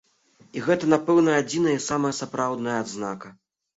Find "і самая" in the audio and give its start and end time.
1.81-2.13